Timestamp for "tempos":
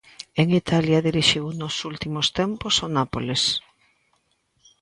2.39-2.75